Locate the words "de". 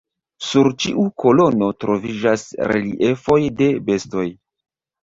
3.63-3.73